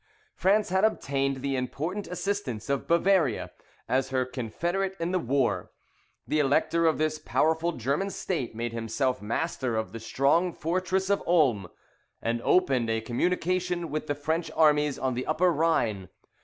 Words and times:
France 0.33 0.69
had 0.69 0.83
obtained 0.83 1.43
the 1.43 1.55
important 1.55 2.07
assistance 2.07 2.71
of 2.71 2.87
Bavaria, 2.87 3.51
as 3.87 4.09
her 4.09 4.25
confederate 4.25 4.95
in 4.99 5.11
the 5.11 5.19
war. 5.19 5.69
The 6.27 6.39
Elector 6.39 6.87
of 6.87 6.97
this 6.97 7.19
powerful 7.19 7.73
German 7.73 8.09
state 8.09 8.55
made 8.55 8.73
himself 8.73 9.21
master 9.21 9.75
of 9.77 9.91
the 9.91 9.99
strong 9.99 10.53
fortress 10.53 11.11
of 11.11 11.21
Ulm, 11.27 11.67
and 12.19 12.41
opened 12.43 12.89
a 12.89 12.99
communication 13.01 13.91
with 13.91 14.07
the 14.07 14.15
French 14.15 14.49
armies 14.55 14.97
on 14.97 15.13
the 15.13 15.27
Upper 15.27 15.53
Rhine. 15.53 16.09